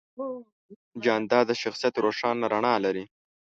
جانداد 1.03 1.45
د 1.49 1.51
شخصیت 1.61 1.95
روښانه 2.05 2.45
رڼا 2.53 2.73
لري. 2.85 3.05